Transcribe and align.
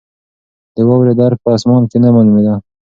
د 0.75 0.77
واورې 0.87 1.13
درک 1.19 1.37
په 1.43 1.49
اسمان 1.57 1.83
کې 1.89 1.97
نه 2.03 2.09
معلومېده. 2.15 2.55